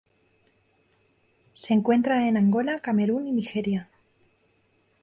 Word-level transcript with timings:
Se 1.53 1.75
encuentra 1.75 2.27
en 2.27 2.35
Angola, 2.35 2.79
Camerún 2.79 3.27
y 3.27 3.31
Nigeria. 3.33 3.87